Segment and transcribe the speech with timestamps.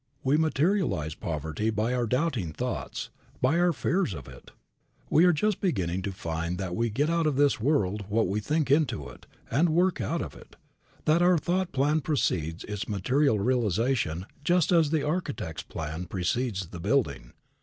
[0.23, 4.49] We materialize poverty by our doubting thoughts, by our fears of it.
[5.11, 8.39] We are just beginning to find that we get out of this world what we
[8.39, 10.55] think into it and work out of it,
[11.05, 16.79] that our thought plan precedes its material realization just as the architect's plan precedes the
[16.79, 17.33] building.